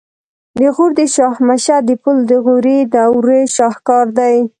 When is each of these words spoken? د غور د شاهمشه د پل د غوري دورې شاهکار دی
د 0.59 0.61
غور 0.75 0.91
د 0.99 1.01
شاهمشه 1.15 1.77
د 1.87 1.89
پل 2.01 2.17
د 2.31 2.31
غوري 2.45 2.79
دورې 2.93 3.41
شاهکار 3.55 4.05
دی 4.17 4.35